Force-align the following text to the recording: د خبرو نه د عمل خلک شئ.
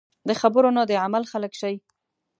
د 0.27 0.31
خبرو 0.41 0.69
نه 0.77 0.83
د 0.89 0.91
عمل 1.03 1.23
خلک 1.31 1.53
شئ. 1.61 1.75